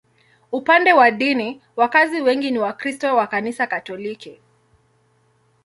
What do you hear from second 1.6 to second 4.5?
wakazi wengi ni Wakristo wa Kanisa Katoliki.